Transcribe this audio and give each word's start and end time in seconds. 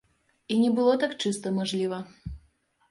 І 0.53 0.57
не 0.63 0.71
было 0.79 0.93
так 1.03 1.11
чыста, 1.27 1.47
мажліва. 1.61 2.05